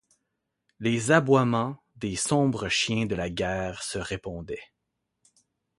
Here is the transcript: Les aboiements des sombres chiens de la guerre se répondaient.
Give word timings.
Les 0.79 1.11
aboiements 1.11 1.77
des 1.95 2.15
sombres 2.15 2.69
chiens 2.69 3.05
de 3.05 3.13
la 3.13 3.29
guerre 3.29 3.83
se 3.83 3.99
répondaient. 3.99 4.73